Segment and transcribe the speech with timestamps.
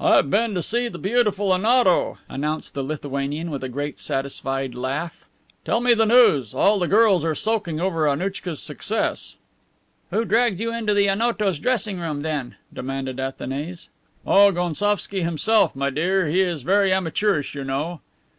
[0.00, 4.74] "I have been to see the beautiful Onoto," announced the Lithuanian with a great satisfied
[4.74, 5.26] laugh.
[5.66, 6.54] "Tell me the news.
[6.54, 9.36] All the girls are sulking over Annouchka's success."
[10.12, 13.90] "Who dragged you into the Onoto's dressing room then?" demanded Athanase.
[14.26, 16.26] "Oh, Gounsovski himself, my dear.
[16.28, 18.00] He is very amateurish, you know."